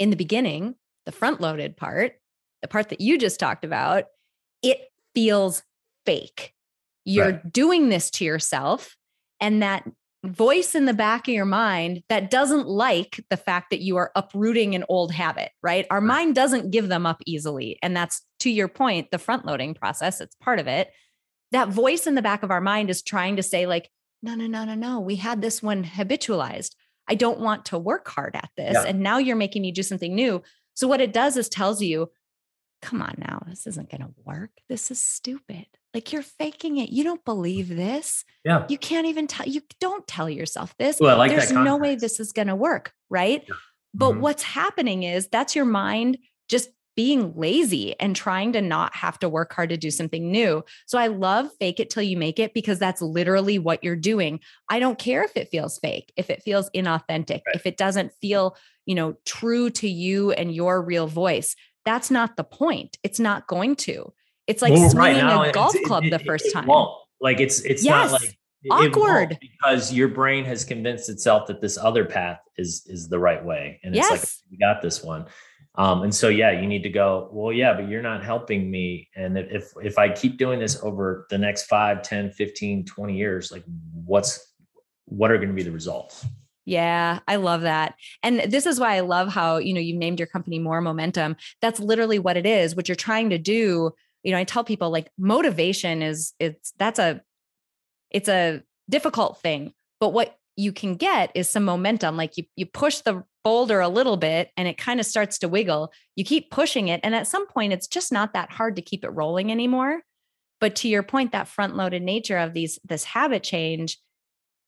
[0.00, 0.74] in the beginning
[1.06, 2.14] the front loaded part
[2.62, 4.04] the part that you just talked about,
[4.62, 4.78] it
[5.14, 5.62] feels
[6.04, 6.52] fake.
[7.04, 7.52] You're right.
[7.52, 8.96] doing this to yourself.
[9.40, 9.84] And that
[10.24, 14.12] voice in the back of your mind that doesn't like the fact that you are
[14.14, 15.86] uprooting an old habit, right?
[15.90, 17.78] Our mind doesn't give them up easily.
[17.82, 20.90] And that's to your point, the front loading process, it's part of it.
[21.52, 23.90] That voice in the back of our mind is trying to say, like,
[24.22, 25.00] no, no, no, no, no.
[25.00, 26.74] We had this one habitualized.
[27.10, 28.74] I don't want to work hard at this.
[28.74, 28.84] Yeah.
[28.86, 30.42] And now you're making me do something new.
[30.74, 32.10] So, what it does is tells you,
[32.80, 34.50] come on now, this isn't going to work.
[34.68, 35.66] This is stupid.
[35.92, 36.90] Like you're faking it.
[36.90, 38.24] You don't believe this.
[38.44, 38.64] Yeah.
[38.68, 40.98] You can't even tell, you don't tell yourself this.
[41.00, 42.92] Well, like There's no way this is going to work.
[43.10, 43.44] Right.
[43.46, 43.54] Yeah.
[43.92, 44.20] But mm-hmm.
[44.20, 46.18] what's happening is that's your mind
[46.48, 50.62] just being lazy and trying to not have to work hard to do something new.
[50.86, 54.40] So I love fake it till you make it because that's literally what you're doing.
[54.68, 57.54] I don't care if it feels fake, if it feels inauthentic, right.
[57.54, 62.36] if it doesn't feel, you know, true to you and your real voice that's not
[62.36, 62.98] the point.
[63.02, 64.12] It's not going to.
[64.46, 66.66] It's like well, swinging right a golf club it, the first it, it time.
[66.66, 66.92] Won't.
[67.20, 68.12] Like it's it's yes.
[68.12, 68.38] not like
[68.70, 73.44] awkward because your brain has convinced itself that this other path is is the right
[73.44, 75.26] way, and it's like we got this one.
[75.76, 79.08] Um, and so yeah, you need to go, well, yeah, but you're not helping me.
[79.14, 83.52] And if if I keep doing this over the next 5, 10, 15, 20 years,
[83.52, 84.54] like what's
[85.04, 86.26] what are going to be the results?
[86.66, 87.94] Yeah, I love that.
[88.22, 91.36] And this is why I love how, you know, you named your company Moore Momentum.
[91.60, 92.76] That's literally what it is.
[92.76, 96.98] What you're trying to do, you know, I tell people like motivation is it's that's
[96.98, 97.22] a
[98.10, 102.16] it's a difficult thing, but what you can get is some momentum.
[102.16, 105.48] Like you you push the boulder a little bit and it kind of starts to
[105.48, 105.92] wiggle.
[106.16, 109.04] You keep pushing it and at some point it's just not that hard to keep
[109.04, 110.00] it rolling anymore.
[110.60, 113.98] But to your point that front-loaded nature of these this habit change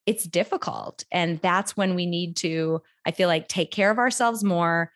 [0.06, 1.04] it's difficult.
[1.12, 4.90] And that's when we need to, I feel like, take care of ourselves more,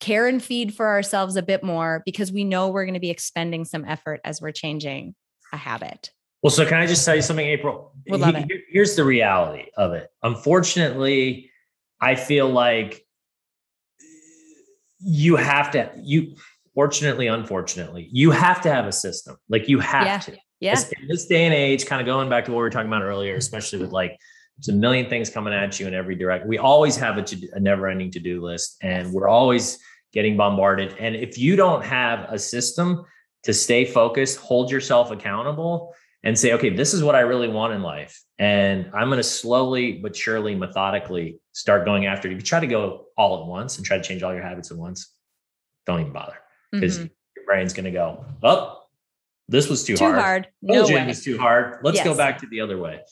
[0.00, 3.10] care and feed for ourselves a bit more, because we know we're going to be
[3.10, 5.14] expending some effort as we're changing
[5.52, 6.10] a habit.
[6.42, 7.92] Well, so can I just tell you something, April?
[8.08, 8.46] We'll love it.
[8.70, 10.10] Here's the reality of it.
[10.22, 11.50] Unfortunately,
[12.00, 13.04] I feel like
[15.06, 16.34] you have to, you,
[16.74, 19.36] fortunately, unfortunately, you have to have a system.
[19.48, 20.18] Like you have yeah.
[20.18, 20.36] to.
[20.58, 20.80] Yeah.
[21.00, 23.02] In this day and age, kind of going back to what we were talking about
[23.02, 24.18] earlier, especially with like
[24.58, 26.48] there's a million things coming at you in every direction.
[26.48, 29.78] We always have a, to, a never ending to do list and we're always
[30.12, 30.96] getting bombarded.
[30.98, 33.04] And if you don't have a system
[33.42, 35.94] to stay focused, hold yourself accountable,
[36.26, 38.20] and say, okay, this is what I really want in life.
[38.40, 42.32] And I'm going to slowly but surely, methodically start going after it.
[42.32, 44.72] If you try to go all at once and try to change all your habits
[44.72, 45.14] at once,
[45.86, 46.36] don't even bother
[46.72, 47.06] because mm-hmm.
[47.36, 48.82] your brain's going to go, oh,
[49.46, 50.18] this was too, too hard.
[50.18, 50.48] hard.
[50.62, 51.06] No way.
[51.06, 51.78] was too hard.
[51.84, 52.04] Let's yes.
[52.04, 53.02] go back to the other way.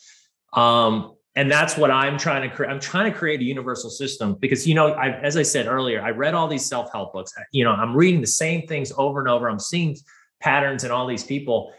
[0.53, 2.68] Um, and that's what I'm trying to create.
[2.68, 6.03] I'm trying to create a universal system because, you know, I, as I said earlier,
[6.03, 7.33] I read all these self help books.
[7.53, 9.48] You know, I'm reading the same things over and over.
[9.48, 9.96] I'm seeing
[10.40, 11.72] patterns in all these people.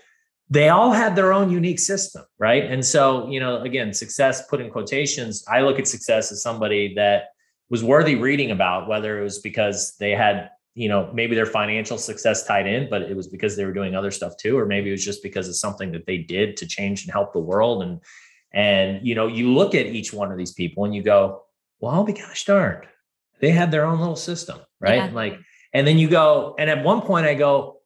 [0.50, 2.64] They all had their own unique system, right?
[2.64, 5.44] And so, you know, again, success put in quotations.
[5.48, 7.30] I look at success as somebody that
[7.70, 11.98] was worthy reading about, whether it was because they had you know maybe their financial
[11.98, 14.90] success tied in but it was because they were doing other stuff too or maybe
[14.90, 17.82] it was just because of something that they did to change and help the world
[17.82, 18.02] and
[18.54, 21.44] and you know you look at each one of these people and you go
[21.80, 22.86] well i'll be gosh darned
[23.42, 25.10] they had their own little system right yeah.
[25.14, 25.40] like
[25.74, 27.80] and then you go and at one point i go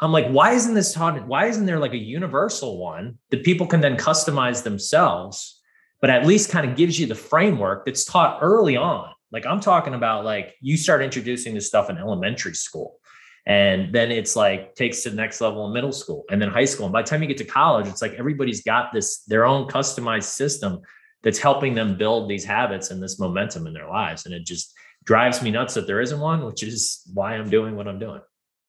[0.00, 3.66] i'm like why isn't this taught why isn't there like a universal one that people
[3.66, 5.60] can then customize themselves
[6.00, 9.58] but at least kind of gives you the framework that's taught early on like I'm
[9.58, 13.00] talking about like you start introducing this stuff in elementary school.
[13.46, 16.64] And then it's like takes to the next level in middle school and then high
[16.64, 16.86] school.
[16.86, 19.66] And by the time you get to college, it's like everybody's got this their own
[19.66, 20.80] customized system
[21.24, 24.24] that's helping them build these habits and this momentum in their lives.
[24.24, 27.74] And it just drives me nuts that there isn't one, which is why I'm doing
[27.74, 28.20] what I'm doing.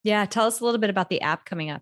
[0.05, 0.25] Yeah.
[0.25, 1.81] Tell us a little bit about the app coming up.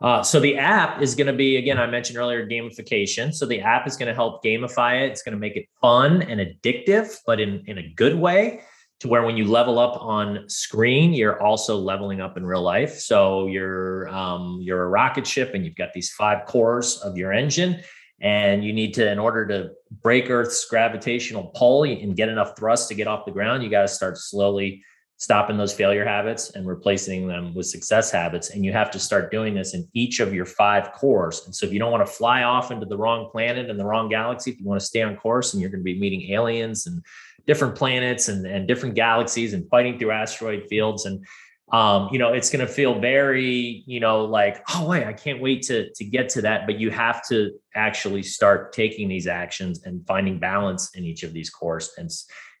[0.00, 3.62] Uh, so the app is going to be again i mentioned earlier gamification so the
[3.62, 7.16] app is going to help gamify it it's going to make it fun and addictive
[7.24, 8.60] but in, in a good way
[9.00, 12.98] to where when you level up on screen you're also leveling up in real life
[12.98, 17.32] so you're um, you're a rocket ship and you've got these five cores of your
[17.32, 17.80] engine
[18.20, 19.70] and you need to in order to
[20.02, 23.80] break earth's gravitational pull and get enough thrust to get off the ground you got
[23.80, 24.84] to start slowly
[25.18, 28.50] stopping those failure habits and replacing them with success habits.
[28.50, 31.42] And you have to start doing this in each of your five cores.
[31.46, 33.84] And so if you don't want to fly off into the wrong planet and the
[33.84, 36.32] wrong galaxy, if you want to stay on course and you're going to be meeting
[36.32, 37.02] aliens and
[37.46, 41.24] different planets and, and different galaxies and fighting through asteroid fields and
[41.72, 45.40] um, you know, it's going to feel very, you know, like, oh wait, I can't
[45.40, 46.64] wait to to get to that.
[46.64, 51.32] But you have to actually start taking these actions and finding balance in each of
[51.32, 52.08] these cores, and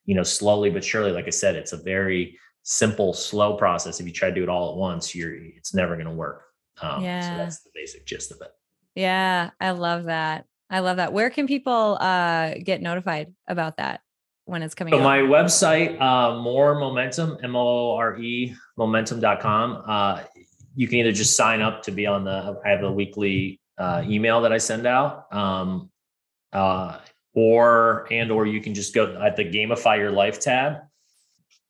[0.06, 1.12] you know, slowly but surely.
[1.12, 4.00] Like I said, it's a very simple, slow process.
[4.00, 6.42] If you try to do it all at once, you're it's never going to work.
[6.82, 7.22] Um, yeah.
[7.22, 8.48] So that's the basic gist of it.
[8.94, 10.44] Yeah, I love that.
[10.68, 11.12] I love that.
[11.12, 14.00] Where can people uh, get notified about that
[14.46, 14.92] when it's coming?
[14.92, 15.04] So out?
[15.04, 19.82] my website, uh, Moore Momentum, M O R E momentum.com.
[19.86, 20.22] Uh,
[20.74, 22.60] you can either just sign up to be on the.
[22.64, 25.32] I have a weekly uh, email that I send out.
[25.32, 25.90] Um,
[26.52, 26.98] uh,
[27.34, 30.78] or and or you can just go at the gamify your life tab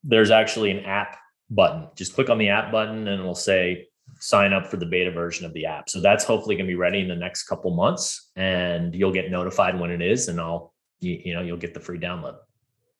[0.07, 1.19] there's actually an app
[1.51, 1.89] button.
[1.95, 3.89] Just click on the app button and it'll say
[4.19, 5.91] sign up for the beta version of the app.
[5.91, 9.31] So that's hopefully going to be ready in the next couple months and you'll get
[9.31, 12.37] notified when it is and I'll you, you know you'll get the free download.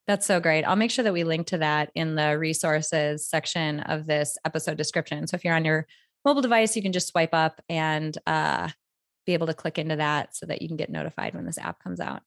[0.05, 0.63] That's so great.
[0.63, 4.77] I'll make sure that we link to that in the resources section of this episode
[4.77, 5.27] description.
[5.27, 5.87] So if you're on your
[6.23, 8.69] mobile device, you can just swipe up and uh,
[9.25, 11.83] be able to click into that so that you can get notified when this app
[11.83, 12.21] comes out.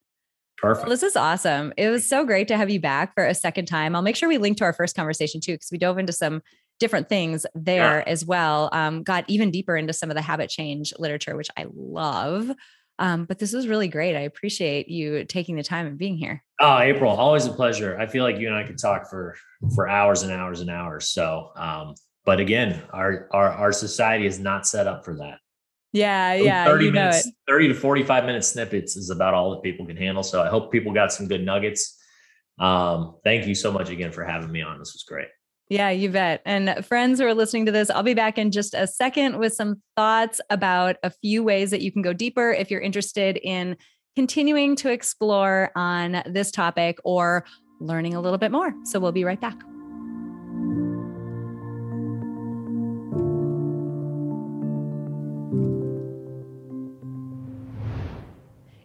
[0.60, 0.86] Perfect.
[0.86, 1.72] Well, this is awesome.
[1.76, 3.96] It was so great to have you back for a second time.
[3.96, 6.42] I'll make sure we link to our first conversation too, because we dove into some
[6.78, 8.04] different things there yeah.
[8.06, 8.68] as well.
[8.72, 12.50] Um, got even deeper into some of the habit change literature, which I love.
[12.98, 14.14] Um, but this was really great.
[14.14, 16.44] I appreciate you taking the time and being here.
[16.60, 17.98] Oh, April, always a pleasure.
[17.98, 19.36] I feel like you and I could talk for
[19.74, 21.08] for hours and hours and hours.
[21.08, 21.94] So, um,
[22.26, 25.38] but again, our our our society is not set up for that.
[25.92, 26.64] Yeah, yeah.
[26.64, 30.22] 30 you minutes, 30 to 45 minute snippets is about all that people can handle.
[30.22, 31.98] So I hope people got some good nuggets.
[32.58, 34.78] Um, thank you so much again for having me on.
[34.78, 35.28] This was great.
[35.68, 36.42] Yeah, you bet.
[36.44, 39.54] And friends who are listening to this, I'll be back in just a second with
[39.54, 43.76] some thoughts about a few ways that you can go deeper if you're interested in
[44.16, 47.44] continuing to explore on this topic or
[47.80, 48.74] learning a little bit more.
[48.84, 49.56] So we'll be right back.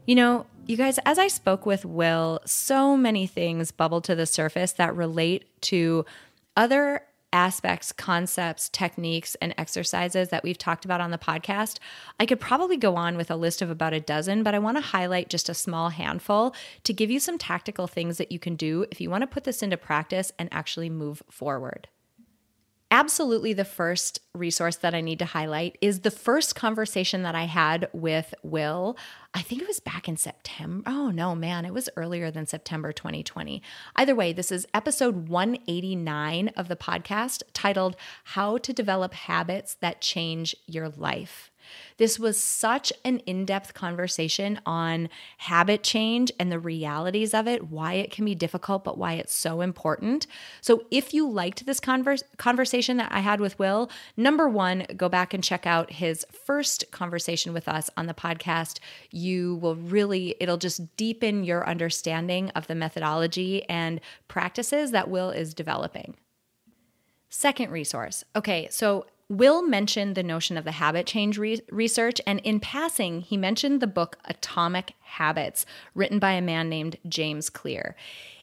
[0.06, 4.26] You know, you guys, as I spoke with Will, so many things bubbled to the
[4.26, 6.06] surface that relate to
[6.56, 7.01] other
[7.34, 11.80] aspects, concepts, techniques, and exercises that we've talked about on the podcast.
[12.20, 14.78] I could probably go on with a list of about a dozen, but I want
[14.78, 18.56] to highlight just a small handful to give you some tactical things that you can
[18.56, 21.89] do if you want to put this into practice and actually move forward.
[22.91, 27.45] Absolutely the first resource that I need to highlight is the first conversation that I
[27.45, 28.97] had with Will.
[29.33, 30.83] I think it was back in September.
[30.89, 33.61] Oh, no, man, it was earlier than September 2020.
[33.95, 40.01] Either way, this is episode 189 of the podcast titled How to Develop Habits That
[40.01, 41.51] Change Your Life.
[41.97, 45.09] This was such an in depth conversation on
[45.39, 49.34] habit change and the realities of it, why it can be difficult, but why it's
[49.34, 50.28] so important.
[50.61, 55.09] So, if you liked this converse, conversation that I had with Will, number one, go
[55.09, 58.80] back and check out his first conversation with us on the podcast.
[59.11, 65.30] You will really, it'll just deepen your understanding of the methodology and practices that Will
[65.30, 66.16] is developing.
[67.30, 68.24] Second resource.
[68.36, 73.21] Okay, so Will mentioned the notion of the habit change re- research, and in passing,
[73.21, 75.65] he mentioned the book Atomic Habits,
[75.95, 77.95] written by a man named James Clear.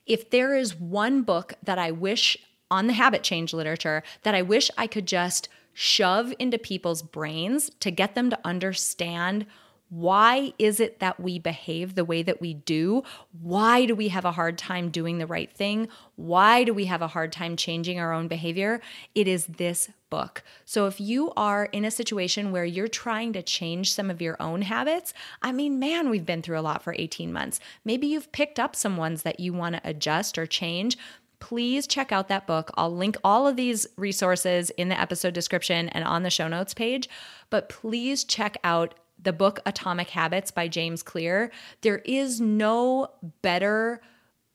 [0.06, 2.36] If there is one book that I wish
[2.68, 7.70] on the habit change literature that I wish I could just shove into people's brains
[7.80, 9.46] to get them to understand
[9.92, 13.02] why is it that we behave the way that we do?
[13.42, 15.86] Why do we have a hard time doing the right thing?
[16.16, 18.80] Why do we have a hard time changing our own behavior?
[19.14, 20.42] It is this book.
[20.64, 24.40] So if you are in a situation where you're trying to change some of your
[24.40, 25.12] own habits,
[25.42, 27.60] I mean, man, we've been through a lot for 18 months.
[27.84, 30.96] Maybe you've picked up some ones that you want to adjust or change
[31.38, 32.70] please check out that book.
[32.76, 36.72] I'll link all of these resources in the episode description and on the show notes
[36.72, 37.08] page.
[37.50, 41.50] But please check out the book Atomic Habits by James Clear,
[41.82, 43.08] there is no
[43.40, 44.00] better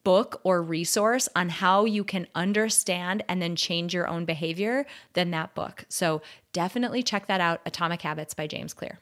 [0.03, 5.31] book or resource on how you can understand and then change your own behavior than
[5.31, 5.85] that book.
[5.89, 6.21] So
[6.53, 8.99] definitely check that out Atomic Habits by James Clear.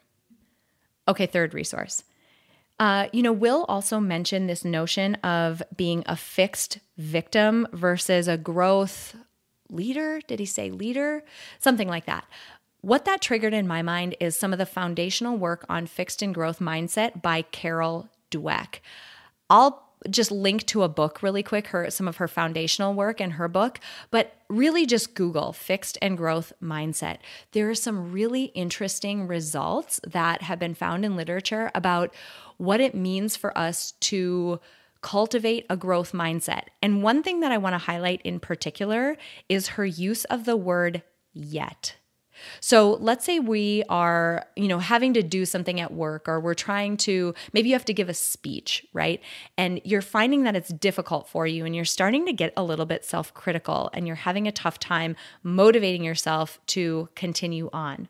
[1.08, 2.04] Okay, third resource.
[2.80, 8.38] Uh, you know, Will also mentioned this notion of being a fixed victim versus a
[8.38, 9.16] growth
[9.70, 10.20] leader.
[10.28, 11.24] Did he say leader?
[11.60, 12.26] Something like that.
[12.86, 16.36] What that triggered in my mind is some of the foundational work on fixed and
[16.36, 18.76] growth mindset by Carol Dweck.
[19.50, 23.32] I'll just link to a book really quick, her some of her foundational work in
[23.32, 23.80] her book,
[24.12, 27.18] but really just Google fixed and growth mindset.
[27.54, 32.14] There are some really interesting results that have been found in literature about
[32.58, 34.60] what it means for us to
[35.02, 36.66] cultivate a growth mindset.
[36.84, 39.18] And one thing that I want to highlight in particular
[39.50, 41.02] is her use of the word
[41.34, 41.96] yet.
[42.60, 46.54] So let's say we are, you know, having to do something at work or we're
[46.54, 49.22] trying to, maybe you have to give a speech, right?
[49.58, 52.86] And you're finding that it's difficult for you and you're starting to get a little
[52.86, 58.08] bit self critical and you're having a tough time motivating yourself to continue on.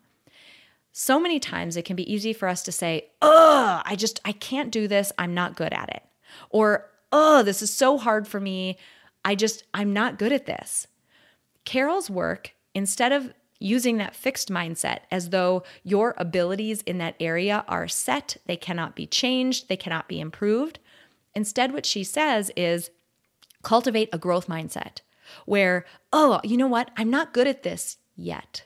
[0.91, 4.32] So many times it can be easy for us to say, oh, I just, I
[4.32, 5.11] can't do this.
[5.17, 6.03] I'm not good at it.
[6.49, 8.78] Or, oh, this is so hard for me.
[9.26, 10.88] I just, I'm not good at this.
[11.65, 17.64] Carol's work, instead of using that fixed mindset as though your abilities in that area
[17.68, 20.80] are set, they cannot be changed, they cannot be improved.
[21.34, 22.89] Instead, what she says is
[23.64, 24.99] cultivate a growth mindset
[25.45, 26.91] where, oh, you know what?
[26.97, 28.64] I'm not good at this yet.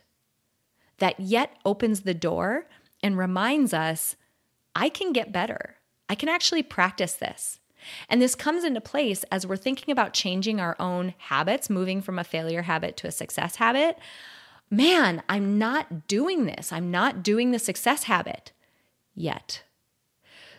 [0.98, 2.68] That yet opens the door
[3.02, 4.16] and reminds us
[4.76, 5.76] I can get better.
[6.10, 7.60] I can actually practice this.
[8.10, 12.20] And this comes into place as we're thinking about changing our own habits, moving from
[12.20, 13.98] a failure habit to a success habit
[14.70, 16.72] man, I'm not doing this.
[16.72, 18.51] I'm not doing the success habit
[19.15, 19.63] yet.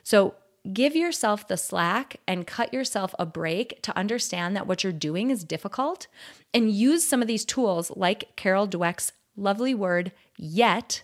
[0.03, 0.35] So
[0.73, 5.31] give yourself the slack and cut yourself a break to understand that what you're doing
[5.31, 6.07] is difficult
[6.53, 11.03] and use some of these tools like Carol Dweck's lovely word, yet,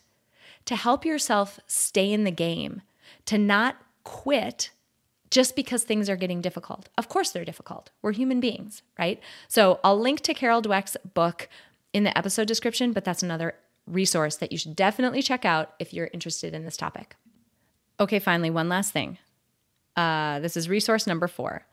[0.66, 2.82] to help yourself stay in the game,
[3.24, 4.70] to not quit
[5.30, 6.88] just because things are getting difficult.
[6.98, 7.90] Of course, they're difficult.
[8.02, 9.20] We're human beings, right?
[9.48, 11.48] So I'll link to Carol Dweck's book,
[11.96, 13.54] in the episode description, but that's another
[13.86, 17.16] resource that you should definitely check out if you're interested in this topic.
[17.98, 19.16] Okay, finally, one last thing.
[19.96, 21.66] Uh, this is resource number four.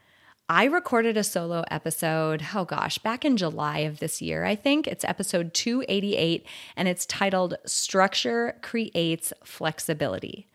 [0.48, 4.88] I recorded a solo episode, oh gosh, back in July of this year, I think.
[4.88, 6.46] It's episode 288,
[6.78, 10.48] and it's titled Structure Creates Flexibility.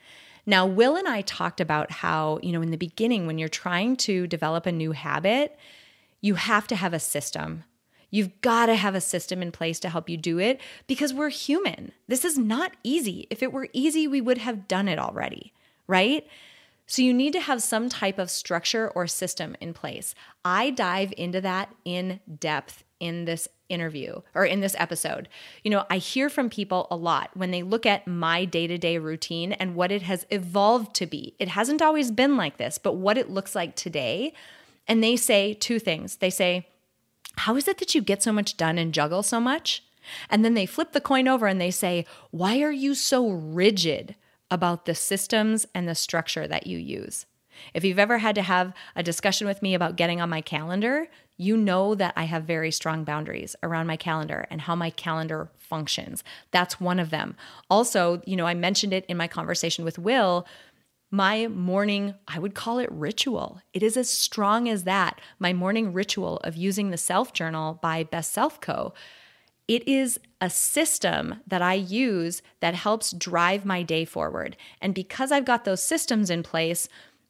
[0.46, 3.96] Now, Will and I talked about how, you know, in the beginning, when you're trying
[3.98, 5.58] to develop a new habit,
[6.22, 7.64] you have to have a system.
[8.11, 11.28] You've got to have a system in place to help you do it because we're
[11.28, 11.92] human.
[12.06, 13.26] This is not easy.
[13.30, 15.52] If it were easy, we would have done it already,
[15.86, 16.26] right?
[16.86, 20.14] So you need to have some type of structure or system in place.
[20.42, 25.28] I dive into that in depth in this interview or in this episode.
[25.62, 28.78] You know, I hear from people a lot when they look at my day to
[28.78, 31.34] day routine and what it has evolved to be.
[31.38, 34.32] It hasn't always been like this, but what it looks like today.
[34.86, 36.16] And they say two things.
[36.16, 36.66] They say,
[37.39, 39.84] how is it that you get so much done and juggle so much?
[40.30, 44.14] And then they flip the coin over and they say, Why are you so rigid
[44.51, 47.26] about the systems and the structure that you use?
[47.74, 51.09] If you've ever had to have a discussion with me about getting on my calendar,
[51.36, 55.51] you know that I have very strong boundaries around my calendar and how my calendar
[55.57, 56.24] functions.
[56.51, 57.36] That's one of them.
[57.70, 60.47] Also, you know, I mentioned it in my conversation with Will.
[61.11, 63.62] My morning, I would call it ritual.
[63.72, 65.20] It is as strong as that.
[65.38, 68.92] My morning ritual of using the self journal by Best Self Co.
[69.66, 74.56] It is a system that I use that helps drive my day forward.
[74.82, 76.88] And because I've got those systems in place,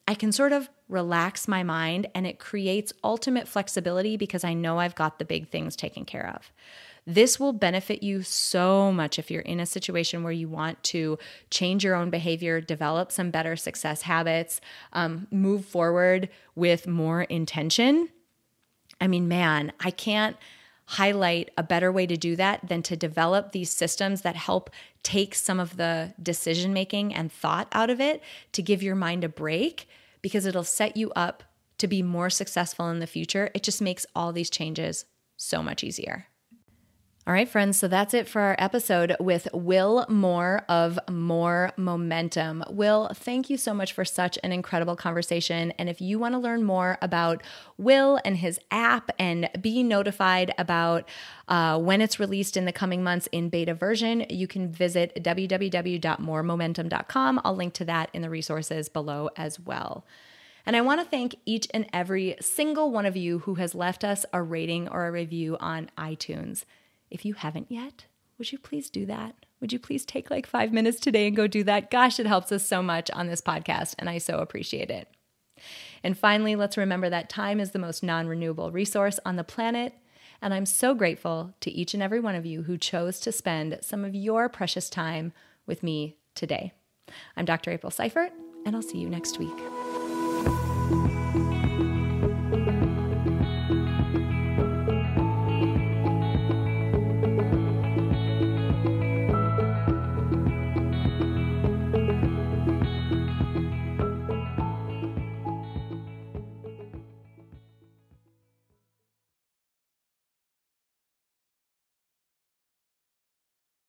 [0.09, 4.79] I can sort of relax my mind and it creates ultimate flexibility because I know
[4.79, 6.51] I've got the big things taken care of.
[7.09, 11.19] This will benefit you so much if you're in a situation where you want to
[11.51, 14.61] change your own behavior, develop some better success habits,
[14.93, 18.11] um, move forward with more intention.
[19.01, 20.37] I mean, man, I can't
[20.85, 24.69] highlight a better way to do that than to develop these systems that help
[25.03, 29.25] take some of the decision making and thought out of it to give your mind
[29.25, 29.89] a break
[30.21, 31.43] because it'll set you up
[31.79, 33.51] to be more successful in the future.
[33.55, 35.07] It just makes all these changes
[35.39, 36.27] so much easier.
[37.29, 42.65] All right, friends, so that's it for our episode with Will Moore of Moore Momentum.
[42.71, 45.73] Will, thank you so much for such an incredible conversation.
[45.73, 47.43] And if you want to learn more about
[47.77, 51.07] Will and his app and be notified about
[51.49, 57.41] uh, when it's released in the coming months in beta version, you can visit www.mooremomentum.com.
[57.45, 60.07] I'll link to that in the resources below as well.
[60.65, 64.03] And I want to thank each and every single one of you who has left
[64.03, 66.65] us a rating or a review on iTunes.
[67.11, 68.07] If you haven't yet,
[68.39, 69.35] would you please do that?
[69.61, 71.91] Would you please take like five minutes today and go do that?
[71.91, 75.09] Gosh, it helps us so much on this podcast, and I so appreciate it.
[76.05, 79.95] And finally, let's remember that time is the most non renewable resource on the planet.
[80.41, 83.79] And I'm so grateful to each and every one of you who chose to spend
[83.83, 85.33] some of your precious time
[85.67, 86.73] with me today.
[87.37, 87.73] I'm Dr.
[87.73, 88.33] April Seifert,
[88.65, 89.78] and I'll see you next week.